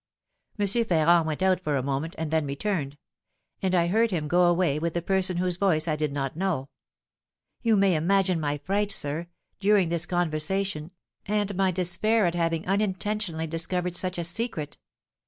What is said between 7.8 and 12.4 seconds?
imagine my fright, sir, during this conversation, and my despair at